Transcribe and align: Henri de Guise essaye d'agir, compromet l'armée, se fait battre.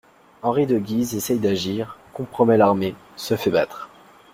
Henri 0.41 0.65
de 0.65 0.79
Guise 0.79 1.13
essaye 1.15 1.37
d'agir, 1.37 1.99
compromet 2.11 2.57
l'armée, 2.57 2.95
se 3.15 3.35
fait 3.35 3.51
battre. 3.51 3.87